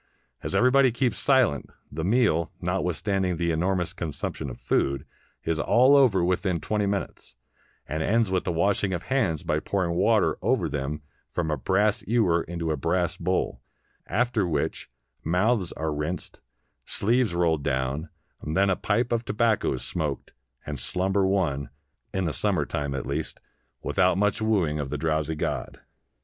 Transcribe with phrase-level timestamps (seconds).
[0.41, 5.05] As everybody keeps silent, the meal, notwithstanding the enormous consumption of food,
[5.43, 7.35] is all over within twenty minutes,
[7.87, 12.03] and ends with the washing of hands by pouring water over them from a brass
[12.07, 13.61] ewer into a brass bowl;
[14.07, 14.89] after which
[15.23, 16.41] mouths are rinsed,
[16.83, 18.09] sleeves rolled down,
[18.41, 20.33] then a pipe of tobacco is smoked,
[20.65, 21.69] and slumber won,
[22.11, 23.39] in siunmer time, at least,
[23.83, 25.79] without much wooing of the drowsy god.